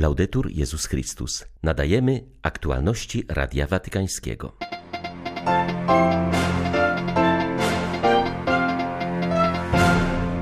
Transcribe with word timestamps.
Laudetur 0.00 0.50
Jezus 0.50 0.86
Chrystus. 0.86 1.44
Nadajemy 1.62 2.24
aktualności 2.42 3.24
Radia 3.28 3.66
Watykańskiego. 3.66 4.52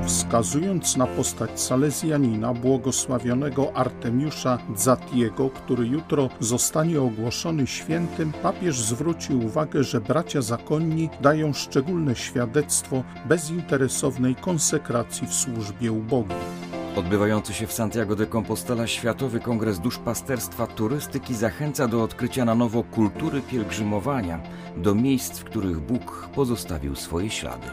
Wskazując 0.06 0.96
na 0.96 1.06
postać 1.06 1.60
Salezjanina 1.60 2.54
błogosławionego 2.54 3.76
Artemiusza 3.76 4.58
Zatiego, 4.76 5.50
który 5.50 5.86
jutro 5.86 6.28
zostanie 6.40 7.00
ogłoszony 7.00 7.66
świętym, 7.66 8.32
papież 8.32 8.80
zwrócił 8.80 9.46
uwagę, 9.46 9.84
że 9.84 10.00
bracia 10.00 10.42
zakonni 10.42 11.08
dają 11.20 11.52
szczególne 11.52 12.16
świadectwo 12.16 13.04
bezinteresownej 13.28 14.34
konsekracji 14.34 15.26
w 15.26 15.34
służbie 15.34 15.92
ubogim. 15.92 16.57
Odbywający 16.98 17.54
się 17.54 17.66
w 17.66 17.72
Santiago 17.72 18.16
de 18.16 18.26
Compostela 18.26 18.86
Światowy 18.86 19.40
Kongres 19.40 19.78
Duszpasterstwa 19.78 20.66
Turystyki 20.66 21.34
zachęca 21.34 21.88
do 21.88 22.02
odkrycia 22.02 22.44
na 22.44 22.54
nowo 22.54 22.82
kultury 22.82 23.42
pielgrzymowania 23.42 24.40
do 24.76 24.94
miejsc, 24.94 25.38
w 25.38 25.44
których 25.44 25.80
Bóg 25.80 26.28
pozostawił 26.34 26.96
swoje 26.96 27.30
ślady. 27.30 27.66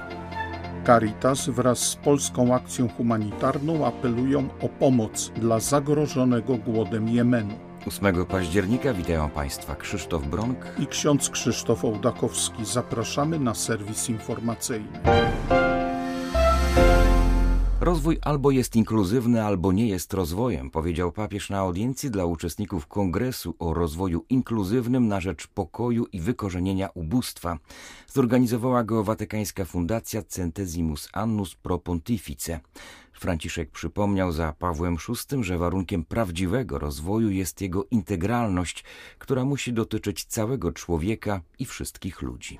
Caritas 0.86 1.50
wraz 1.50 1.80
z 1.80 1.96
polską 1.96 2.56
akcją 2.56 2.90
humanitarną 2.90 3.86
apelują 3.86 4.50
o 4.62 4.70
pomoc 4.70 5.32
dla 5.36 5.60
zagrożonego 5.60 6.58
głodem 6.58 7.10
Jemenu. 7.10 7.54
8 7.88 8.26
października 8.26 8.94
witają 8.94 9.30
Państwa 9.30 9.76
Krzysztof 9.76 10.28
Bronk 10.28 10.58
i 10.80 10.88
ksiądz 10.88 11.30
Krzysztof 11.30 11.86
Ołdakowski. 11.86 12.66
Zapraszamy 12.66 13.40
na 13.40 13.54
serwis 13.54 14.10
informacyjny. 14.10 15.00
Rozwój 17.82 18.18
albo 18.22 18.52
jest 18.52 18.76
inkluzywny, 18.76 19.44
albo 19.44 19.72
nie 19.72 19.88
jest 19.88 20.14
rozwojem, 20.14 20.72
powiedział 20.72 21.12
papież 21.12 21.50
na 21.50 21.58
audiencji 21.58 22.12
dla 22.12 22.26
uczestników 22.26 22.88
kongresu 22.88 23.56
o 23.60 23.74
rozwoju 23.74 24.26
inkluzywnym 24.30 25.08
na 25.08 25.20
rzecz 25.22 25.48
pokoju 25.48 26.06
i 26.12 26.20
wykorzenienia 26.20 26.90
ubóstwa. 26.94 27.58
Zorganizowała 28.08 28.84
go 28.84 29.04
Watykańska 29.04 29.66
Fundacja 29.66 30.22
Centesimus 30.22 31.10
Annus 31.14 31.56
Pro 31.56 31.80
Pontifice. 31.80 32.60
Franciszek 33.20 33.72
przypomniał 33.72 34.32
za 34.32 34.54
Pawłem 34.54 34.98
VI, 35.08 35.44
że 35.44 35.58
warunkiem 35.58 36.06
prawdziwego 36.06 36.80
rozwoju 36.80 37.30
jest 37.30 37.62
jego 37.62 37.86
integralność, 37.92 38.84
która 39.20 39.46
musi 39.46 39.74
dotyczyć 39.74 40.26
całego 40.26 40.72
człowieka 40.72 41.42
i 41.60 41.66
wszystkich 41.66 42.22
ludzi. 42.22 42.60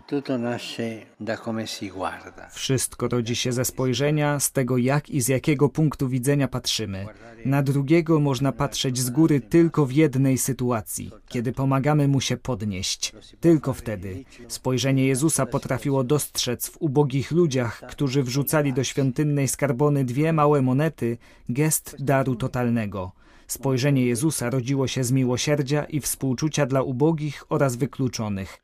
Wszystko 2.52 3.08
rodzi 3.08 3.36
się 3.36 3.52
ze 3.52 3.66
spojrzenia, 3.66 4.40
z 4.40 4.52
tego 4.52 4.78
jak 4.78 5.10
i 5.10 5.22
z 5.22 5.28
jakiego 5.28 5.70
punktu 5.70 6.10
widzenia 6.10 6.48
patrzymy. 6.48 7.06
Na 7.46 7.64
drugiego 7.64 8.20
można 8.20 8.52
patrzeć 8.52 8.98
z 9.00 9.10
góry 9.10 9.42
tylko 9.42 9.86
w 9.86 9.92
jednej 9.92 10.38
sytuacji, 10.38 11.12
kiedy 11.28 11.52
pomagamy 11.52 12.08
mu 12.08 12.22
się 12.22 12.38
podnieść. 12.38 13.14
Tylko 13.40 13.74
wtedy. 13.74 14.24
Spojrzenie 14.48 15.08
Jezusa 15.08 15.46
potrafiło 15.46 16.04
dostrzec 16.04 16.68
w 16.68 16.78
ubogich 16.80 17.32
ludziach, 17.32 17.82
którzy 17.90 18.24
wrzucali 18.24 18.74
do 18.74 18.84
świątynnej 18.84 19.48
skarbony 19.48 20.06
dwie 20.06 20.34
małe 20.46 20.62
monety, 20.62 21.18
gest 21.50 21.96
daru 22.00 22.36
totalnego. 22.36 23.12
Spojrzenie 23.48 24.06
Jezusa 24.06 24.50
rodziło 24.50 24.88
się 24.88 25.04
z 25.04 25.12
miłosierdzia 25.12 25.84
i 25.84 26.00
współczucia 26.00 26.66
dla 26.66 26.82
ubogich 26.82 27.44
oraz 27.50 27.76
wykluczonych. 27.76 28.58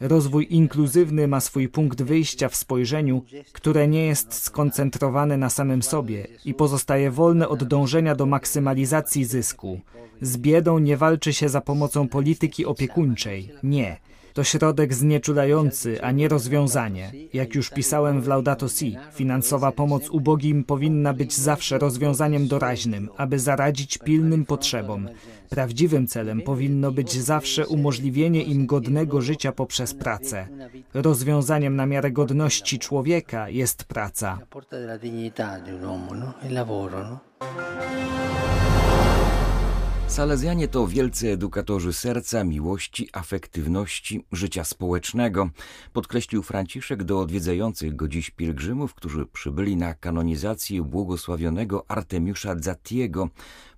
Rozwój 0.00 0.46
inkluzywny 0.50 1.28
ma 1.28 1.40
swój 1.40 1.68
punkt 1.68 2.02
wyjścia 2.02 2.48
w 2.48 2.56
spojrzeniu, 2.56 3.22
które 3.52 3.88
nie 3.88 4.06
jest 4.06 4.34
skoncentrowane 4.34 5.36
na 5.36 5.50
samym 5.50 5.82
sobie 5.82 6.26
i 6.44 6.54
pozostaje 6.54 7.10
wolne 7.10 7.48
od 7.48 7.64
dążenia 7.64 8.14
do 8.14 8.26
maksymalizacji 8.26 9.24
zysku. 9.24 9.80
Z 10.20 10.36
biedą 10.36 10.78
nie 10.78 10.96
walczy 10.96 11.32
się 11.32 11.48
za 11.48 11.60
pomocą 11.60 12.08
polityki 12.08 12.66
opiekuńczej. 12.66 13.50
Nie. 13.62 13.96
To 14.34 14.44
środek 14.44 14.94
znieczulający, 14.94 16.02
a 16.02 16.10
nie 16.10 16.28
rozwiązanie. 16.28 17.12
Jak 17.32 17.54
już 17.54 17.70
pisałem 17.70 18.22
w 18.22 18.28
Laudato 18.28 18.68
Si, 18.68 18.96
finansowa 19.12 19.72
pomoc 19.72 20.10
ubogim 20.10 20.64
powinna 20.64 21.12
być 21.12 21.34
zawsze 21.34 21.78
rozwiązaniem 21.78 22.48
doraźnym, 22.48 23.08
aby 23.16 23.38
zaradzić 23.38 23.98
pilnym 23.98 24.44
potrzebom. 24.44 25.08
Prawdziwym 25.50 26.06
celem 26.06 26.42
powinno 26.42 26.92
być 26.92 27.12
zawsze 27.12 27.66
umożliwienie 27.66 28.42
im 28.42 28.66
godnego 28.66 29.20
życia 29.20 29.52
poprzez 29.52 29.94
pracę. 29.94 30.48
Rozwiązaniem 30.94 31.76
na 31.76 31.86
miarę 31.86 32.10
godności 32.10 32.78
człowieka 32.78 33.48
jest 33.48 33.84
praca. 33.84 34.38
Salezjanie 40.14 40.68
to 40.68 40.86
wielcy 40.86 41.32
edukatorzy 41.32 41.92
serca, 41.92 42.44
miłości, 42.44 43.08
afektywności, 43.12 44.24
życia 44.32 44.64
społecznego, 44.64 45.50
podkreślił 45.92 46.42
Franciszek 46.42 47.04
do 47.04 47.20
odwiedzających 47.20 47.96
go 47.96 48.08
dziś 48.08 48.30
pielgrzymów, 48.30 48.94
którzy 48.94 49.26
przybyli 49.26 49.76
na 49.76 49.94
kanonizację 49.94 50.82
błogosławionego 50.82 51.84
Artemiusza 51.88 52.54
Zatiego, 52.60 53.28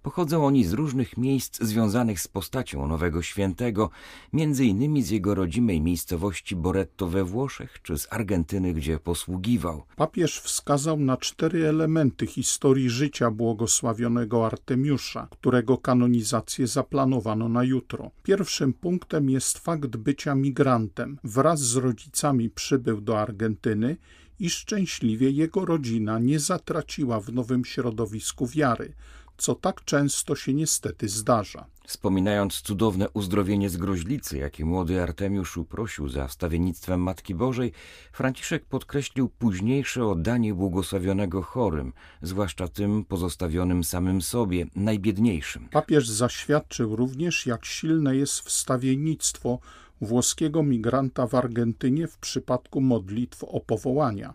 Pochodzą 0.07 0.47
oni 0.47 0.65
z 0.65 0.73
różnych 0.73 1.17
miejsc 1.17 1.63
związanych 1.63 2.21
z 2.21 2.29
postacią 2.29 2.89
nowego 2.89 3.23
świętego, 3.23 3.91
między 4.33 4.65
innymi 4.65 5.03
z 5.03 5.11
jego 5.11 5.35
rodzimej 5.35 5.81
miejscowości 5.81 6.57
Boretto 6.57 7.07
we 7.07 7.25
Włoszech 7.25 7.83
czy 7.83 7.99
z 7.99 8.13
Argentyny, 8.13 8.75
gdzie 8.75 8.99
posługiwał. 8.99 9.83
Papież 9.97 10.41
wskazał 10.41 11.01
na 11.01 11.17
cztery 11.17 11.69
elementy 11.69 12.27
historii 12.27 12.91
życia 12.91 13.31
błogosławionego 13.31 14.47
Artemiusza, 14.47 15.29
którego 15.31 15.79
kanonizację 15.79 16.67
zaplanowano 16.67 17.49
na 17.49 17.65
jutro. 17.65 18.11
Pierwszym 18.23 18.73
punktem 18.73 19.31
jest 19.31 19.59
fakt 19.59 19.97
bycia 19.97 20.35
migrantem. 20.35 21.19
Wraz 21.25 21.61
z 21.61 21.77
rodzicami 21.77 22.51
przybył 22.51 23.01
do 23.01 23.21
Argentyny 23.21 23.97
i 24.41 24.51
szczęśliwie 24.51 25.31
jego 25.31 25.65
rodzina 25.65 26.19
nie 26.19 26.41
zatraciła 26.41 27.21
w 27.21 27.33
nowym 27.33 27.65
środowisku 27.65 28.47
wiary 28.47 28.93
co 29.37 29.55
tak 29.55 29.85
często 29.85 30.37
się 30.37 30.55
niestety 30.55 31.09
zdarza. 31.09 31.67
Wspominając 31.87 32.61
cudowne 32.61 33.11
uzdrowienie 33.11 33.71
z 33.71 33.77
groźlicy, 33.77 34.39
jakie 34.39 34.65
młody 34.65 35.03
Artemiusz 35.03 35.57
uprosił 35.57 36.09
za 36.09 36.29
wstawiennictwem 36.29 37.01
Matki 37.01 37.35
Bożej, 37.35 37.73
Franciszek 38.13 38.65
podkreślił 38.65 39.29
późniejsze 39.29 40.07
oddanie 40.07 40.55
błogosławionego 40.55 41.43
chorym, 41.43 41.93
zwłaszcza 42.23 42.69
tym 42.69 43.05
pozostawionym 43.05 43.85
samym 43.85 44.23
sobie, 44.23 44.67
najbiedniejszym. 44.75 45.69
Papież 45.69 46.09
zaświadczył 46.09 46.97
również, 46.97 47.47
jak 47.47 47.65
silne 47.65 48.17
jest 48.17 48.41
wstawiennictwo 48.41 49.59
włoskiego 50.01 50.63
migranta 50.63 51.27
w 51.27 51.35
Argentynie 51.35 52.09
w 52.09 52.19
przypadku 52.19 52.81
modlitw 52.81 53.45
o 53.45 53.61
powołania. 53.61 54.35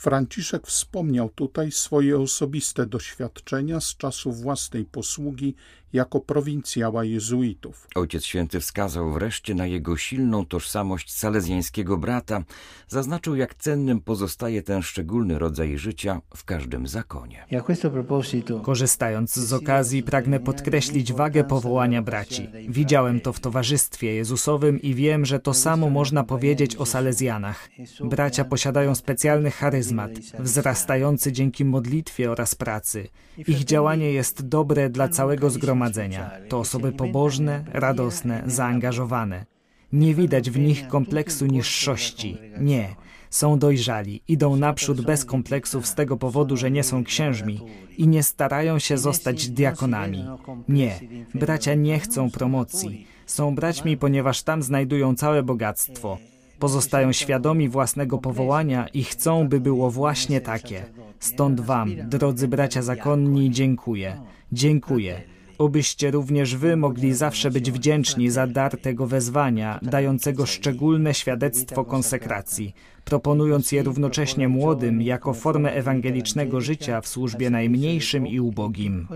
Franciszek 0.00 0.66
wspomniał 0.66 1.30
tutaj 1.30 1.72
swoje 1.72 2.18
osobiste 2.18 2.86
doświadczenia 2.86 3.80
z 3.80 3.96
czasu 3.96 4.32
własnej 4.32 4.84
posługi 4.84 5.54
jako 5.92 6.20
prowincjała 6.20 7.04
jezuitów. 7.04 7.88
Ojciec 7.94 8.24
Święty 8.24 8.60
wskazał 8.60 9.12
wreszcie 9.12 9.54
na 9.54 9.66
jego 9.66 9.96
silną 9.96 10.46
tożsamość 10.46 11.12
salezjańskiego 11.12 11.96
brata, 11.96 12.42
zaznaczył 12.88 13.36
jak 13.36 13.54
cennym 13.54 14.00
pozostaje 14.00 14.62
ten 14.62 14.82
szczególny 14.82 15.38
rodzaj 15.38 15.78
życia 15.78 16.20
w 16.36 16.44
każdym 16.44 16.86
zakonie. 16.86 17.46
Korzystając 18.62 19.34
z 19.34 19.52
okazji 19.52 20.02
pragnę 20.02 20.40
podkreślić 20.40 21.12
wagę 21.12 21.44
powołania 21.44 22.02
braci. 22.02 22.48
Widziałem 22.68 23.20
to 23.20 23.32
w 23.32 23.40
towarzystwie 23.40 24.14
Jezusowym 24.14 24.82
i 24.82 24.94
wiem, 24.94 25.24
że 25.26 25.40
to 25.40 25.54
samo 25.54 25.90
można 25.90 26.24
powiedzieć 26.24 26.76
o 26.76 26.86
salezjanach. 26.86 27.68
Bracia 28.00 28.44
posiadają 28.44 28.94
specjalny 28.94 29.50
charyzmat, 29.50 30.10
wzrastający 30.38 31.32
dzięki 31.32 31.64
modlitwie 31.64 32.30
oraz 32.30 32.54
pracy. 32.54 33.08
Ich 33.38 33.64
działanie 33.64 34.12
jest 34.12 34.48
dobre 34.48 34.90
dla 34.90 35.08
całego 35.08 35.50
zgromadzenia 35.50 35.79
zgromadzenia. 35.88 36.30
To 36.48 36.58
osoby 36.58 36.92
pobożne, 36.92 37.64
radosne, 37.72 38.42
zaangażowane. 38.46 39.46
Nie 39.92 40.14
widać 40.14 40.50
w 40.50 40.58
nich 40.58 40.88
kompleksu 40.88 41.46
niższości. 41.46 42.38
Nie. 42.60 42.94
Są 43.30 43.58
dojrzali, 43.58 44.22
idą 44.28 44.56
naprzód 44.56 45.00
bez 45.00 45.24
kompleksów 45.24 45.86
z 45.86 45.94
tego 45.94 46.16
powodu, 46.16 46.56
że 46.56 46.70
nie 46.70 46.84
są 46.84 47.04
księżmi 47.04 47.60
i 47.98 48.08
nie 48.08 48.22
starają 48.22 48.78
się 48.78 48.98
zostać 48.98 49.48
diakonami. 49.48 50.24
Nie, 50.68 51.00
bracia 51.34 51.74
nie 51.74 51.98
chcą 51.98 52.30
promocji. 52.30 53.06
Są 53.26 53.54
braćmi, 53.54 53.96
ponieważ 53.96 54.42
tam 54.42 54.62
znajdują 54.62 55.14
całe 55.14 55.42
bogactwo. 55.42 56.18
Pozostają 56.58 57.12
świadomi 57.12 57.68
własnego 57.68 58.18
powołania 58.18 58.88
i 58.88 59.04
chcą, 59.04 59.48
by 59.48 59.60
było 59.60 59.90
właśnie 59.90 60.40
takie. 60.40 60.84
Stąd 61.18 61.60
Wam, 61.60 61.96
drodzy 62.08 62.48
bracia 62.48 62.82
zakonni, 62.82 63.50
dziękuję. 63.50 64.20
Dziękuję 64.52 65.20
obyście 65.60 66.10
również 66.10 66.56
wy 66.56 66.76
mogli 66.76 67.14
zawsze 67.14 67.50
być 67.50 67.70
wdzięczni 67.70 68.30
za 68.30 68.46
dar 68.46 68.80
tego 68.80 69.06
wezwania, 69.06 69.78
dającego 69.82 70.46
szczególne 70.46 71.14
świadectwo 71.14 71.84
konsekracji, 71.84 72.74
proponując 73.04 73.72
je 73.72 73.82
równocześnie 73.82 74.48
młodym 74.48 75.02
jako 75.02 75.34
formę 75.34 75.72
ewangelicznego 75.72 76.60
życia 76.60 77.00
w 77.00 77.08
służbie 77.08 77.50
najmniejszym 77.50 78.26
i 78.26 78.40
ubogim. 78.40 79.06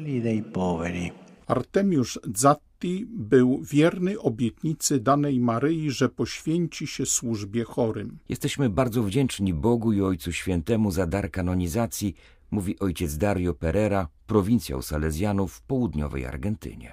Artemiusz 1.47 2.21
Zatti 2.35 3.07
był 3.09 3.63
wierny 3.63 4.21
obietnicy 4.21 5.01
danej 5.01 5.41
Maryi, 5.41 5.91
że 5.91 6.09
poświęci 6.09 6.87
się 6.87 7.07
służbie 7.07 7.65
chorym. 7.65 8.19
Jesteśmy 8.29 8.71
bardzo 8.71 9.03
wdzięczni 9.03 9.55
Bogu 9.55 9.93
i 9.93 10.03
Ojcu 10.03 10.33
Świętemu 10.33 10.91
za 10.91 11.07
dar 11.07 11.31
kanonizacji, 11.31 12.15
mówi 12.51 12.79
ojciec 12.79 13.17
Dario 13.17 13.55
Pereira, 13.55 14.09
prowincjał 14.27 14.83
Salezjanów 14.83 15.53
w 15.53 15.63
południowej 15.63 16.27
Argentynie. 16.27 16.93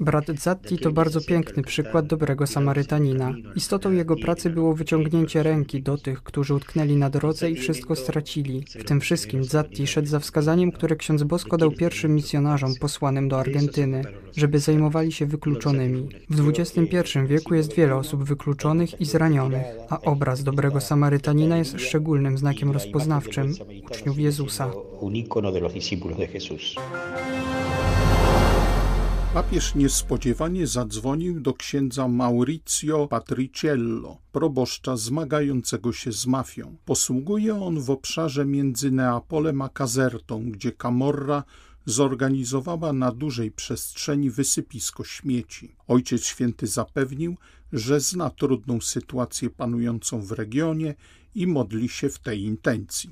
Brat 0.00 0.26
Zatti 0.40 0.78
to 0.78 0.92
bardzo 0.92 1.20
piękny 1.20 1.62
przykład 1.62 2.06
dobrego 2.06 2.46
Samarytanina. 2.46 3.34
Istotą 3.56 3.92
jego 3.92 4.16
pracy 4.16 4.50
było 4.50 4.74
wyciągnięcie 4.74 5.42
ręki 5.42 5.82
do 5.82 5.98
tych, 5.98 6.22
którzy 6.22 6.54
utknęli 6.54 6.96
na 6.96 7.10
drodze 7.10 7.50
i 7.50 7.56
wszystko 7.56 7.96
stracili. 7.96 8.64
W 8.80 8.84
tym 8.84 9.00
wszystkim 9.00 9.44
Zatti 9.44 9.86
szedł 9.86 10.08
za 10.08 10.18
wskazaniem, 10.18 10.72
które 10.72 10.96
ksiądz 10.96 11.22
Bosko 11.22 11.56
dał 11.56 11.70
pierwszym 11.70 12.14
misjonarzom 12.14 12.74
posłanym 12.80 13.28
do 13.28 13.40
Argentyny, 13.40 14.02
żeby 14.36 14.58
zajmowali 14.58 15.12
się 15.12 15.26
wykluczonymi. 15.26 16.08
W 16.30 16.48
XXI 16.48 17.18
wieku 17.26 17.54
jest 17.54 17.74
wiele 17.74 17.96
osób 17.96 18.24
wykluczonych 18.24 19.00
i 19.00 19.04
zranionych, 19.04 19.64
a 19.88 20.00
obraz 20.00 20.42
dobrego 20.42 20.80
Samarytanina 20.80 21.58
jest 21.58 21.80
szczególnym 21.80 22.38
znakiem 22.38 22.70
rozpoznawczym 22.70 23.54
uczniów 23.90 24.18
Jezusa. 24.22 24.70
Papież 29.34 29.74
niespodziewanie 29.74 30.66
zadzwonił 30.66 31.40
do 31.40 31.54
księdza 31.54 32.08
Maurizio 32.08 33.08
Patriciello, 33.08 34.18
proboszcza 34.32 34.96
zmagającego 34.96 35.92
się 35.92 36.12
z 36.12 36.26
mafią. 36.26 36.76
Posługuje 36.84 37.62
on 37.62 37.80
w 37.80 37.90
obszarze 37.90 38.44
między 38.44 38.90
Neapolem 38.90 39.62
a 39.62 39.68
Kazertą, 39.68 40.50
gdzie 40.50 40.72
Camorra 40.72 41.44
zorganizowała 41.86 42.92
na 42.92 43.12
dużej 43.12 43.50
przestrzeni 43.50 44.30
wysypisko 44.30 45.04
śmieci. 45.04 45.76
Ojciec 45.88 46.24
Święty 46.24 46.66
zapewnił, 46.66 47.36
że 47.72 48.00
zna 48.00 48.30
trudną 48.30 48.80
sytuację 48.80 49.50
panującą 49.50 50.20
w 50.20 50.32
regionie 50.32 50.94
i 51.34 51.46
modli 51.46 51.88
się 51.88 52.08
w 52.08 52.18
tej 52.18 52.42
intencji. 52.42 53.10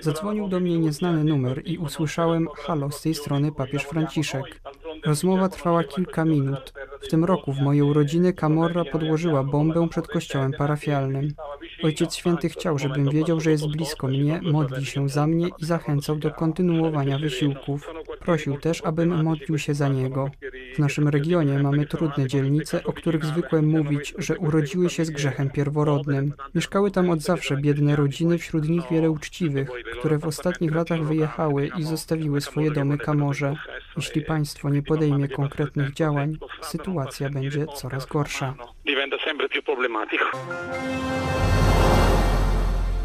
Zadzwonił 0.00 0.48
do 0.48 0.60
mnie 0.60 0.78
nieznany 0.78 1.24
numer 1.24 1.62
i 1.64 1.78
usłyszałem 1.78 2.48
halo 2.48 2.90
z 2.90 3.02
tej 3.02 3.14
strony 3.14 3.52
papież 3.52 3.82
Franciszek. 3.84 4.60
Rozmowa 5.04 5.48
trwała 5.48 5.84
kilka 5.84 6.24
minut. 6.24 6.72
W 7.02 7.08
tym 7.08 7.24
roku 7.24 7.52
w 7.52 7.60
mojej 7.60 7.82
urodziny 7.82 8.32
Camorra 8.32 8.84
podłożyła 8.84 9.44
bombę 9.44 9.88
przed 9.88 10.08
kościołem 10.08 10.52
parafialnym. 10.52 11.34
Ojciec 11.82 12.14
Święty 12.14 12.48
chciał, 12.48 12.78
żebym 12.78 13.10
wiedział, 13.10 13.40
że 13.40 13.50
jest 13.50 13.66
blisko 13.66 14.08
mnie, 14.08 14.40
modli 14.42 14.86
się 14.86 15.08
za 15.08 15.26
mnie 15.26 15.48
i 15.58 15.64
zachęcał 15.64 16.16
do 16.16 16.30
kontynuowania 16.30 17.18
wysiłków. 17.18 17.90
Prosił 18.20 18.60
też, 18.60 18.82
abym 18.84 19.24
modlił 19.24 19.58
się 19.58 19.74
za 19.74 19.88
niego. 19.88 20.30
W 20.74 20.78
naszym 20.78 21.08
regionie 21.08 21.58
mamy 21.58 21.86
trudne 21.86 22.26
dzielnice, 22.26 22.84
o 22.84 22.92
których 22.92 23.24
zwykłem 23.24 23.66
mówić, 23.66 24.14
że 24.18 24.38
urodziły 24.38 24.90
się 24.90 25.04
z 25.04 25.10
grzechem 25.10 25.50
pierworodnym. 25.50 26.32
Mieszkały 26.54 26.90
tam 26.90 27.10
od 27.10 27.20
zawsze 27.20 27.56
biedne 27.56 27.96
rodziny, 27.96 28.38
wśród 28.38 28.68
nich 28.68 28.84
wiele 28.90 29.10
uczciwych, 29.10 29.70
które 29.98 30.18
w 30.18 30.26
ostatnich 30.26 30.74
latach 30.74 31.04
wyjechały 31.04 31.70
i 31.78 31.82
zostawiły 31.82 32.40
swoje 32.40 32.70
domy 32.70 32.98
Kamorze. 32.98 33.54
Jeśli 33.98 34.22
państwo 34.22 34.70
nie 34.70 34.82
podejmie 34.82 35.28
konkretnych 35.28 35.92
działań, 35.92 36.38
sytuacja 36.62 37.30
będzie 37.30 37.66
coraz 37.66 38.06
gorsza. 38.06 38.54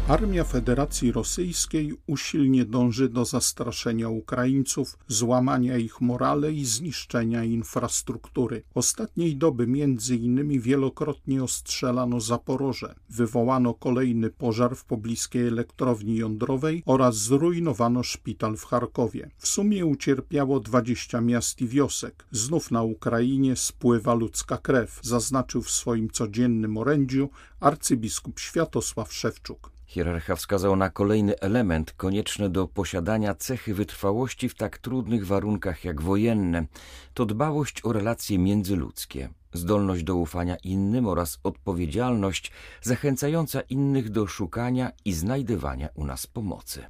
Armia 0.08 0.44
Federacji 0.44 1.12
Rosyjskiej 1.12 1.92
usilnie 2.06 2.64
dąży 2.64 3.08
do 3.08 3.24
zastraszenia 3.24 4.08
Ukraińców, 4.08 4.98
złamania 5.08 5.78
ich 5.78 6.00
morale 6.00 6.52
i 6.52 6.64
zniszczenia 6.64 7.44
infrastruktury. 7.44 8.62
Ostatniej 8.74 9.36
doby 9.36 9.66
między 9.66 10.16
innymi 10.16 10.60
wielokrotnie 10.60 11.44
ostrzelano 11.44 12.20
Zaporoże, 12.20 12.94
wywołano 13.08 13.74
kolejny 13.74 14.30
pożar 14.30 14.76
w 14.76 14.84
pobliskiej 14.84 15.48
elektrowni 15.48 16.16
jądrowej 16.16 16.82
oraz 16.86 17.16
zrujnowano 17.16 18.02
szpital 18.02 18.56
w 18.56 18.64
Charkowie. 18.64 19.30
W 19.38 19.48
sumie 19.48 19.86
ucierpiało 19.86 20.60
20 20.60 21.20
miast 21.20 21.60
i 21.60 21.68
wiosek. 21.68 22.26
Znów 22.30 22.70
na 22.70 22.82
Ukrainie 22.82 23.56
spływa 23.56 24.14
ludzka 24.14 24.58
krew, 24.58 25.00
zaznaczył 25.02 25.62
w 25.62 25.70
swoim 25.70 26.10
codziennym 26.10 26.76
orędziu 26.76 27.28
arcybiskup 27.60 28.40
Światosław 28.40 29.12
Szewczuk. 29.12 29.74
Hierarcha 29.94 30.36
wskazał 30.36 30.76
na 30.76 30.90
kolejny 30.90 31.40
element 31.40 31.92
konieczny 31.92 32.50
do 32.50 32.68
posiadania 32.68 33.34
cechy 33.34 33.74
wytrwałości 33.74 34.48
w 34.48 34.54
tak 34.54 34.78
trudnych 34.78 35.26
warunkach 35.26 35.84
jak 35.84 36.02
wojenne. 36.02 36.66
To 37.14 37.26
dbałość 37.26 37.84
o 37.84 37.92
relacje 37.92 38.38
międzyludzkie, 38.38 39.28
zdolność 39.54 40.04
do 40.04 40.16
ufania 40.16 40.56
innym 40.56 41.06
oraz 41.06 41.38
odpowiedzialność 41.42 42.52
zachęcająca 42.82 43.60
innych 43.60 44.10
do 44.10 44.26
szukania 44.26 44.92
i 45.04 45.12
znajdywania 45.12 45.88
u 45.94 46.04
nas 46.06 46.26
pomocy. 46.26 46.82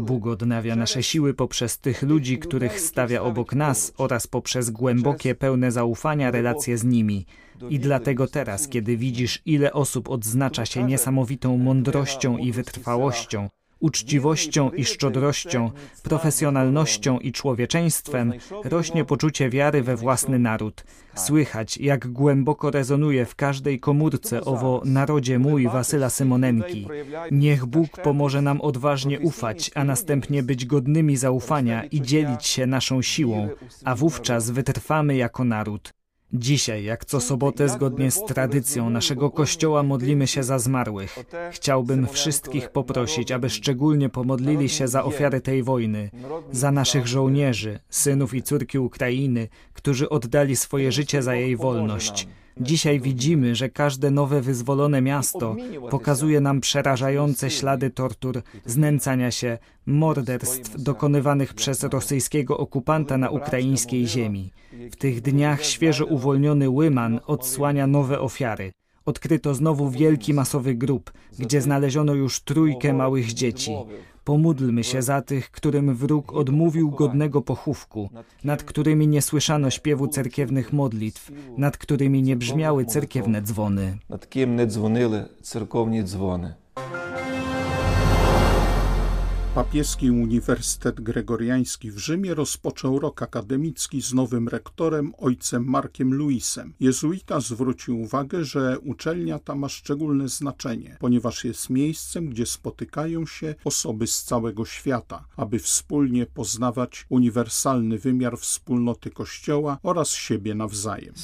Bóg 0.00 0.26
odnawia 0.26 0.76
nasze 0.76 1.02
siły 1.02 1.34
poprzez 1.34 1.78
tych 1.78 2.02
ludzi, 2.02 2.38
których 2.38 2.80
stawia 2.80 3.22
obok 3.22 3.54
nas 3.54 3.92
oraz 3.98 4.26
poprzez 4.26 4.70
głębokie, 4.70 5.34
pełne 5.34 5.72
zaufania 5.72 6.30
relacje 6.30 6.78
z 6.78 6.84
nimi. 6.84 7.26
I 7.70 7.78
dlatego 7.78 8.26
teraz, 8.26 8.68
kiedy 8.68 8.96
widzisz, 8.96 9.42
ile 9.46 9.72
osób 9.72 10.10
odznacza 10.10 10.66
się 10.66 10.84
niesamowitą 10.84 11.58
mądrością 11.58 12.38
i 12.38 12.52
wytrwałością, 12.52 13.48
uczciwością 13.82 14.70
i 14.70 14.84
szczodrością, 14.84 15.70
profesjonalnością 16.02 17.18
i 17.18 17.32
człowieczeństwem, 17.32 18.32
rośnie 18.64 19.04
poczucie 19.04 19.50
wiary 19.50 19.82
we 19.82 19.96
własny 19.96 20.38
naród. 20.38 20.84
Słychać, 21.14 21.78
jak 21.78 22.08
głęboko 22.08 22.70
rezonuje 22.70 23.26
w 23.26 23.34
każdej 23.34 23.80
komórce 23.80 24.44
owo 24.44 24.82
narodzie 24.84 25.38
mój 25.38 25.68
Wasyla 25.68 26.10
Symonenki. 26.10 26.88
Niech 27.30 27.66
Bóg 27.66 27.88
pomoże 28.02 28.42
nam 28.42 28.60
odważnie 28.60 29.20
ufać, 29.20 29.70
a 29.74 29.84
następnie 29.84 30.42
być 30.42 30.66
godnymi 30.66 31.16
zaufania 31.16 31.84
i 31.84 32.02
dzielić 32.02 32.46
się 32.46 32.66
naszą 32.66 33.02
siłą, 33.02 33.48
a 33.84 33.94
wówczas 33.94 34.50
wytrwamy 34.50 35.16
jako 35.16 35.44
naród. 35.44 36.01
Dzisiaj, 36.32 36.84
jak 36.84 37.04
co 37.04 37.20
sobotę, 37.20 37.68
zgodnie 37.68 38.10
z 38.10 38.24
tradycją 38.24 38.90
naszego 38.90 39.30
kościoła, 39.30 39.82
modlimy 39.82 40.26
się 40.26 40.42
za 40.42 40.58
zmarłych. 40.58 41.18
Chciałbym 41.50 42.06
wszystkich 42.06 42.68
poprosić, 42.70 43.32
aby 43.32 43.50
szczególnie 43.50 44.08
pomodlili 44.08 44.68
się 44.68 44.88
za 44.88 45.04
ofiary 45.04 45.40
tej 45.40 45.62
wojny, 45.62 46.10
za 46.50 46.72
naszych 46.72 47.06
żołnierzy, 47.06 47.78
synów 47.90 48.34
i 48.34 48.42
córki 48.42 48.78
Ukrainy, 48.78 49.48
którzy 49.72 50.08
oddali 50.08 50.56
swoje 50.56 50.92
życie 50.92 51.22
za 51.22 51.34
jej 51.34 51.56
wolność. 51.56 52.28
Dzisiaj 52.60 53.00
widzimy, 53.00 53.54
że 53.54 53.68
każde 53.68 54.10
nowe 54.10 54.40
wyzwolone 54.40 55.02
miasto 55.02 55.56
pokazuje 55.90 56.40
nam 56.40 56.60
przerażające 56.60 57.50
ślady 57.50 57.90
tortur, 57.90 58.42
znęcania 58.66 59.30
się, 59.30 59.58
morderstw 59.86 60.82
dokonywanych 60.82 61.54
przez 61.54 61.82
rosyjskiego 61.82 62.58
okupanta 62.58 63.18
na 63.18 63.30
ukraińskiej 63.30 64.06
ziemi. 64.06 64.50
W 64.92 64.96
tych 64.96 65.20
dniach 65.20 65.64
świeżo 65.64 66.06
uwolniony 66.06 66.70
Łyman 66.70 67.20
odsłania 67.26 67.86
nowe 67.86 68.20
ofiary. 68.20 68.72
Odkryto 69.04 69.54
znowu 69.54 69.90
wielki 69.90 70.34
masowy 70.34 70.74
grób, 70.74 71.12
gdzie 71.38 71.60
znaleziono 71.60 72.14
już 72.14 72.40
trójkę 72.40 72.92
małych 72.92 73.32
dzieci. 73.32 73.72
Pomódlmy 74.24 74.84
się 74.84 75.02
za 75.02 75.22
tych, 75.22 75.50
którym 75.50 75.94
wróg 75.94 76.32
odmówił 76.32 76.90
godnego 76.90 77.42
pochówku, 77.42 78.10
nad 78.44 78.62
którymi 78.62 79.08
nie 79.08 79.22
słyszano 79.22 79.70
śpiewu 79.70 80.08
cerkiewnych 80.08 80.72
modlitw, 80.72 81.30
nad 81.56 81.76
którymi 81.76 82.22
nie 82.22 82.36
brzmiały 82.36 82.84
cerkiewne 82.84 83.42
dzwony. 83.42 83.98
Nad 84.08 84.28
kim 84.28 84.56
nie 84.56 84.66
dzwoniły 84.66 85.24
cerkowne 85.42 86.02
dzwony. 86.02 86.61
Papieski 89.54 90.10
Uniwersytet 90.10 91.00
Gregoriański 91.00 91.90
w 91.90 91.98
Rzymie 91.98 92.34
rozpoczął 92.34 92.98
rok 92.98 93.22
akademicki 93.22 94.02
z 94.02 94.14
nowym 94.14 94.48
rektorem, 94.48 95.12
ojcem 95.18 95.64
Markiem 95.64 96.14
Luisem. 96.14 96.74
Jezuita 96.80 97.40
zwrócił 97.40 98.00
uwagę, 98.00 98.44
że 98.44 98.78
uczelnia 98.78 99.38
ta 99.38 99.54
ma 99.54 99.68
szczególne 99.68 100.28
znaczenie, 100.28 100.96
ponieważ 101.00 101.44
jest 101.44 101.70
miejscem, 101.70 102.28
gdzie 102.28 102.46
spotykają 102.46 103.26
się 103.26 103.54
osoby 103.64 104.06
z 104.06 104.22
całego 104.22 104.64
świata, 104.64 105.24
aby 105.36 105.58
wspólnie 105.58 106.26
poznawać 106.26 107.06
uniwersalny 107.08 107.98
wymiar 107.98 108.38
wspólnoty 108.38 109.10
Kościoła 109.10 109.78
oraz 109.82 110.10
siebie 110.10 110.54
nawzajem. 110.54 111.14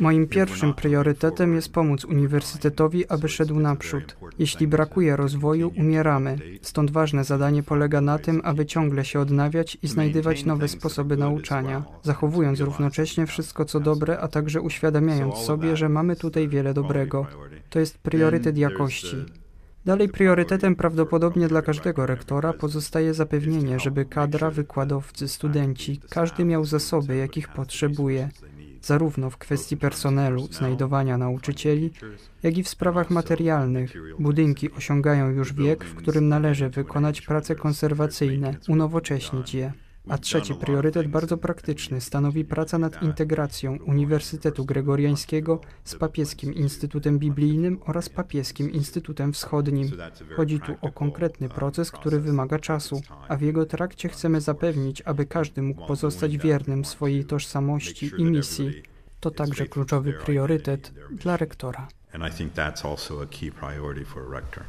Moim 0.00 0.26
pierwszym 0.28 0.74
priorytetem 0.74 1.54
jest 1.54 1.72
pomóc 1.72 2.04
uniwersytetowi, 2.04 3.08
aby 3.08 3.28
szedł 3.28 3.60
naprzód 3.60 3.95
naprzód. 4.00 4.34
Jeśli 4.38 4.66
brakuje 4.66 5.16
rozwoju, 5.16 5.72
umieramy. 5.78 6.38
Stąd 6.62 6.90
ważne 6.90 7.24
zadanie 7.24 7.62
polega 7.62 8.00
na 8.00 8.18
tym, 8.18 8.40
aby 8.44 8.66
ciągle 8.66 9.04
się 9.04 9.20
odnawiać 9.20 9.78
i 9.82 9.88
znajdywać 9.88 10.44
nowe 10.44 10.68
sposoby 10.68 11.16
nauczania, 11.16 11.84
zachowując 12.02 12.60
równocześnie 12.60 13.26
wszystko 13.26 13.64
co 13.64 13.80
dobre, 13.80 14.20
a 14.20 14.28
także 14.28 14.60
uświadamiając 14.60 15.34
sobie, 15.34 15.76
że 15.76 15.88
mamy 15.88 16.16
tutaj 16.16 16.48
wiele 16.48 16.74
dobrego. 16.74 17.26
To 17.70 17.78
jest 17.78 17.98
priorytet 17.98 18.58
jakości. 18.58 19.16
Dalej 19.84 20.08
priorytetem 20.08 20.76
prawdopodobnie 20.76 21.48
dla 21.48 21.62
każdego 21.62 22.06
rektora 22.06 22.52
pozostaje 22.52 23.14
zapewnienie, 23.14 23.80
żeby 23.80 24.04
kadra, 24.04 24.50
wykładowcy, 24.50 25.28
studenci, 25.28 26.00
każdy 26.10 26.44
miał 26.44 26.64
zasoby, 26.64 27.16
jakich 27.16 27.48
potrzebuje, 27.48 28.28
zarówno 28.86 29.30
w 29.30 29.36
kwestii 29.36 29.76
personelu, 29.76 30.46
znajdowania 30.46 31.18
nauczycieli, 31.18 31.90
jak 32.42 32.58
i 32.58 32.62
w 32.62 32.68
sprawach 32.68 33.10
materialnych. 33.10 33.92
Budynki 34.18 34.70
osiągają 34.72 35.30
już 35.30 35.52
wiek, 35.52 35.84
w 35.84 35.94
którym 35.94 36.28
należy 36.28 36.68
wykonać 36.68 37.20
prace 37.20 37.54
konserwacyjne, 37.54 38.54
unowocześnić 38.68 39.54
je. 39.54 39.72
A 40.08 40.18
trzeci 40.18 40.54
priorytet, 40.54 41.08
bardzo 41.08 41.36
praktyczny, 41.36 42.00
stanowi 42.00 42.44
praca 42.44 42.78
nad 42.78 43.02
integracją 43.02 43.78
Uniwersytetu 43.86 44.64
Gregoriańskiego 44.64 45.60
z 45.84 45.94
Papieskim 45.94 46.54
Instytutem 46.54 47.18
Biblijnym 47.18 47.78
oraz 47.86 48.08
Papieskim 48.08 48.72
Instytutem 48.72 49.32
Wschodnim. 49.32 49.90
Chodzi 50.36 50.60
tu 50.60 50.74
o 50.80 50.92
konkretny 50.92 51.48
proces, 51.48 51.90
który 51.90 52.20
wymaga 52.20 52.58
czasu, 52.58 53.00
a 53.28 53.36
w 53.36 53.40
jego 53.42 53.66
trakcie 53.66 54.08
chcemy 54.08 54.40
zapewnić, 54.40 55.02
aby 55.02 55.26
każdy 55.26 55.62
mógł 55.62 55.86
pozostać 55.86 56.38
wiernym 56.38 56.84
swojej 56.84 57.24
tożsamości 57.24 58.12
i 58.18 58.24
misji. 58.24 58.82
To 59.20 59.30
także 59.30 59.66
kluczowy 59.66 60.12
priorytet 60.12 60.92
dla 61.10 61.36
rektora. 61.36 61.88
And 62.12 62.24
I 62.24 62.36
think 62.36 62.54
that's 62.54 62.90
also 62.90 63.22
a 63.22 63.26
key 63.26 63.50
priority 63.50 64.04
for 64.04 64.22
a 64.22 64.40
rector. 64.40 64.64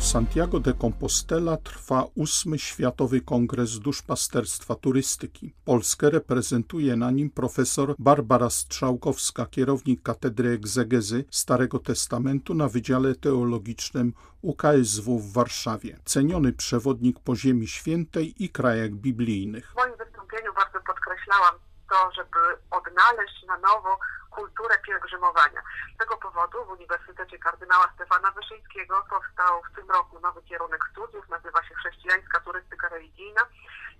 Santiago 0.00 0.60
de 0.60 0.74
Compostela 0.74 1.56
trwa 1.56 2.04
ósmy 2.14 2.58
Światowy 2.58 3.20
Kongres 3.20 3.78
Duszpasterstwa 3.78 4.74
Turystyki. 4.74 5.54
Polskę 5.64 6.10
reprezentuje 6.10 6.96
na 6.96 7.10
nim 7.10 7.30
profesor 7.30 7.94
Barbara 7.98 8.50
Strzałkowska, 8.50 9.46
kierownik 9.46 10.02
Katedry 10.02 10.48
Egzegezy 10.48 11.24
Starego 11.30 11.78
Testamentu 11.78 12.54
na 12.54 12.68
Wydziale 12.68 13.14
Teologicznym 13.14 14.12
UKSW 14.42 15.18
w 15.18 15.32
Warszawie. 15.32 15.98
Ceniony 16.04 16.52
przewodnik 16.52 17.20
po 17.20 17.36
Ziemi 17.36 17.66
Świętej 17.66 18.44
i 18.44 18.48
krajach 18.48 18.90
biblijnych. 18.90 19.72
W 19.72 19.76
moim 19.76 19.96
wystąpieniu 19.98 20.54
bardzo 20.54 20.78
podkreślałam 20.86 21.69
to, 21.90 22.12
żeby 22.12 22.38
odnaleźć 22.70 23.42
na 23.42 23.58
nowo 23.58 23.98
kulturę 24.30 24.78
pielgrzymowania. 24.78 25.62
Z 25.94 25.98
tego 25.98 26.16
powodu 26.16 26.64
w 26.64 26.70
Uniwersytecie 26.70 27.38
Kardynała 27.38 27.92
Stefana 27.94 28.30
Wyszyńskiego 28.30 29.04
powstał 29.10 29.62
w 29.62 29.76
tym 29.76 29.90
roku 29.90 30.20
nowy 30.20 30.42
kierunek 30.42 30.84
studiów, 30.92 31.28
nazywa 31.28 31.62
się 31.62 31.74
Chrześcijańska 31.74 32.40
Turystyka 32.40 32.88
Religijna 32.88 33.42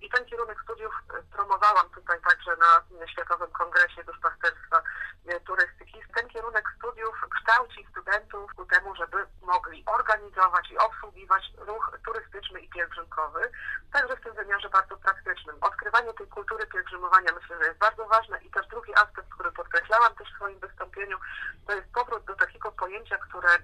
i 0.00 0.11
ten 0.11 0.25
kierunek 0.25 0.62
studiów 0.62 0.92
e, 0.94 1.23
promowałam 1.37 1.90
tutaj 1.90 2.18
także 2.20 2.56
na 2.56 3.06
Światowym 3.06 3.50
Kongresie 3.50 4.04
Duszpasterstwa 4.04 4.82
e, 5.26 5.40
Turystyki. 5.40 6.00
Ten 6.14 6.28
kierunek 6.28 6.64
studiów 6.78 7.14
kształci 7.37 7.87
studentów 7.90 8.54
ku 8.54 8.64
temu, 8.66 8.94
żeby 8.94 9.26
mogli 9.42 9.85
organizować 9.87 10.70
i 10.70 10.78
obsługiwać 10.78 11.42
ruch 11.56 11.99
turystyczny 12.06 12.61
i 12.61 12.68
pielgrzymkowy, 12.68 13.50
także 13.92 14.16
w 14.16 14.20
tym 14.20 14.35
wymiarze 14.35 14.68
bardzo 14.68 14.97
praktycznym. 14.97 15.56
Odkrywanie 15.61 16.14
tej 16.14 16.26
kultury 16.26 16.66
pielgrzymowania 16.66 17.32
myślę, 17.32 17.59
że 17.59 17.68
jest 17.68 17.78
bardzo 17.78 18.06
ważne 18.06 18.38
i 18.42 18.50
też 18.50 18.66
drugi 18.66 18.94
aspekt, 18.94 19.28
który 19.35 19.52
podkreślałam 19.52 20.14
też 20.14 20.32
w 20.32 20.37
swoim 20.37 20.59
wystąpieniu, 20.59 21.18
to 21.66 21.73
jest 21.73 21.92
powrót 21.92 22.25
do 22.25 22.35
takiego 22.35 22.73
pojęcia, 22.73 23.18
które 23.18 23.50
e, 23.50 23.59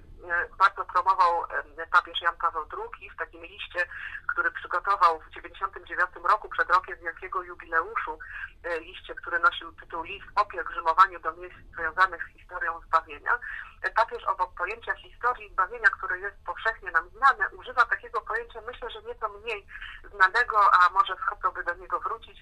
bardzo 0.57 0.85
promował 0.85 1.43
papież 1.91 2.16
Jan 2.27 2.37
Paweł 2.37 2.65
II 2.77 3.09
w 3.09 3.15
takim 3.15 3.41
liście, 3.45 3.81
który 4.27 4.51
przygotował 4.51 5.19
w 5.19 5.29
1999 5.35 6.31
roku, 6.31 6.49
przed 6.49 6.69
rokiem 6.69 6.97
wielkiego 6.99 7.43
jubileuszu, 7.43 8.19
e, 8.63 8.79
liście, 8.79 9.15
który 9.15 9.39
nosił 9.39 9.71
tytuł 9.71 10.03
List 10.03 10.27
o 10.35 10.45
pielgrzymowaniu 10.45 11.19
do 11.19 11.31
miejsc 11.33 11.57
związanych 11.73 12.23
z 12.23 12.33
historią 12.37 12.81
zbawienia. 12.81 13.33
E, 13.81 13.89
papież 13.89 14.23
obok 14.23 14.55
pojęcia 14.57 14.93
historii 14.95 15.51
zbawienia, 15.53 15.89
które 15.89 16.19
jest 16.19 16.37
powszechnie 16.45 16.91
nam 16.91 17.09
znane, 17.09 17.49
używa 17.49 17.85
takiego 17.85 18.21
pojęcia, 18.21 18.61
myślę, 18.61 18.89
że 18.91 19.01
nieco 19.01 19.29
mniej 19.29 19.67
znanego, 20.13 20.57
a 20.73 20.89
może 20.89 21.15
warto 21.51 21.73
do 21.73 21.81
niego 21.81 21.99
wrócić, 21.99 22.39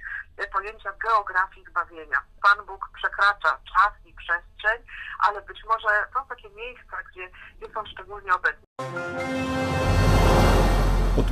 pojęcia 0.53 0.93
geografii 0.93 1.65
zbawienia. 1.69 2.23
Pan 2.41 2.65
Bóg 2.65 2.89
przekracza 2.93 3.59
czas 3.73 3.93
i 4.05 4.13
przestrzeń, 4.13 4.85
ale 5.19 5.41
być 5.41 5.63
może 5.65 6.07
są 6.13 6.27
takie 6.27 6.49
miejsca, 6.49 6.97
gdzie 7.11 7.29
jest 7.61 7.77
on 7.77 7.87
szczególnie 7.87 8.33
obecny. 8.33 9.54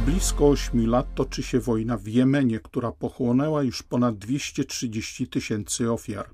Blisko 0.06 0.50
8 0.50 0.88
lat 0.88 1.16
toczy 1.16 1.44
się 1.44 1.60
wojna 1.60 1.98
w 1.98 2.08
Jemenie, 2.08 2.60
która 2.60 2.92
pochłonęła 2.92 3.64
już 3.64 3.84
ponad 3.84 4.18
230 4.18 5.28
tysięcy 5.28 5.92
ofiar. 5.92 6.30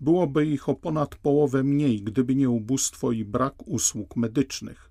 Byłoby 0.00 0.46
ich 0.46 0.68
o 0.68 0.74
ponad 0.74 1.16
połowę 1.16 1.62
mniej, 1.62 2.02
gdyby 2.02 2.34
nie 2.34 2.50
ubóstwo 2.50 3.12
i 3.12 3.24
brak 3.24 3.54
usług 3.68 4.16
medycznych. 4.16 4.90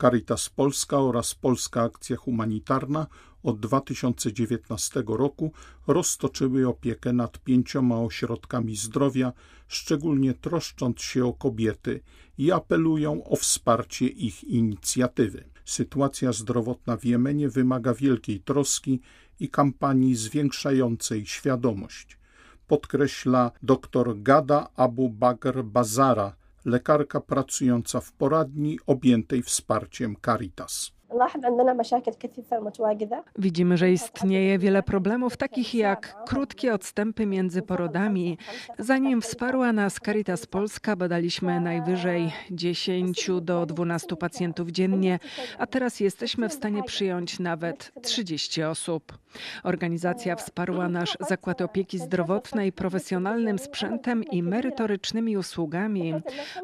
Caritas 0.00 0.48
Polska 0.48 0.98
oraz 0.98 1.34
Polska 1.34 1.82
Akcja 1.82 2.16
Humanitarna 2.16 3.06
od 3.42 3.60
2019 3.60 5.02
roku 5.06 5.52
roztoczyły 5.86 6.68
opiekę 6.68 7.12
nad 7.12 7.38
pięcioma 7.38 8.00
ośrodkami 8.00 8.76
zdrowia, 8.76 9.32
szczególnie 9.68 10.34
troszcząc 10.34 11.00
się 11.00 11.26
o 11.26 11.32
kobiety 11.32 12.00
i 12.38 12.52
apelują 12.52 13.24
o 13.24 13.36
wsparcie 13.36 14.06
ich 14.06 14.44
inicjatywy. 14.44 15.55
Sytuacja 15.66 16.32
zdrowotna 16.32 16.96
w 16.96 17.04
Jemenie 17.04 17.48
wymaga 17.48 17.94
wielkiej 17.94 18.40
troski 18.40 19.00
i 19.40 19.48
kampanii 19.48 20.14
zwiększającej 20.14 21.26
świadomość. 21.26 22.18
Podkreśla 22.66 23.50
dr 23.62 24.22
Gada 24.22 24.68
Abu 24.76 25.10
Bakr 25.10 25.64
Bazara, 25.64 26.36
lekarka 26.64 27.20
pracująca 27.20 28.00
w 28.00 28.12
poradni 28.12 28.78
objętej 28.86 29.42
wsparciem 29.42 30.16
Caritas. 30.24 30.95
Widzimy, 33.38 33.76
że 33.76 33.92
istnieje 33.92 34.58
wiele 34.58 34.82
problemów, 34.82 35.36
takich 35.36 35.74
jak 35.74 36.24
krótkie 36.26 36.74
odstępy 36.74 37.26
między 37.26 37.62
porodami. 37.62 38.38
Zanim 38.78 39.20
wsparła 39.22 39.72
nas 39.72 39.94
Caritas 40.04 40.46
Polska, 40.46 40.96
badaliśmy 40.96 41.60
najwyżej 41.60 42.32
10 42.50 43.30
do 43.42 43.66
12 43.66 44.16
pacjentów 44.16 44.70
dziennie, 44.70 45.18
a 45.58 45.66
teraz 45.66 46.00
jesteśmy 46.00 46.48
w 46.48 46.52
stanie 46.52 46.82
przyjąć 46.82 47.38
nawet 47.38 47.92
30 48.02 48.62
osób. 48.62 49.18
Organizacja 49.64 50.36
wsparła 50.36 50.88
nasz 50.88 51.16
zakład 51.20 51.60
opieki 51.60 51.98
zdrowotnej 51.98 52.72
profesjonalnym 52.72 53.58
sprzętem 53.58 54.24
i 54.24 54.42
merytorycznymi 54.42 55.36
usługami. 55.36 56.14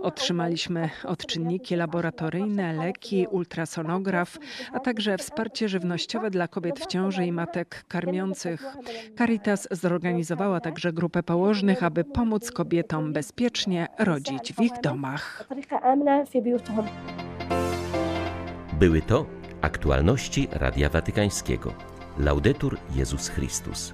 Otrzymaliśmy 0.00 0.90
odczynniki 1.04 1.76
laboratoryjne, 1.76 2.72
leki, 2.72 3.26
ultrasonograf, 3.30 4.31
a 4.72 4.80
także 4.80 5.18
wsparcie 5.18 5.68
żywnościowe 5.68 6.30
dla 6.30 6.48
kobiet 6.48 6.80
w 6.80 6.86
ciąży 6.86 7.26
i 7.26 7.32
matek 7.32 7.84
karmiących. 7.88 8.76
Caritas 9.18 9.68
zorganizowała 9.70 10.60
także 10.60 10.92
grupę 10.92 11.22
położnych, 11.22 11.82
aby 11.82 12.04
pomóc 12.04 12.50
kobietom 12.50 13.12
bezpiecznie 13.12 13.86
rodzić 13.98 14.52
w 14.52 14.60
ich 14.60 14.72
domach. 14.82 15.48
Były 18.72 19.02
to 19.02 19.26
aktualności 19.60 20.48
Radia 20.52 20.88
Watykańskiego. 20.88 21.74
Laudetur 22.18 22.78
Jezus 22.94 23.28
Chrystus. 23.28 23.92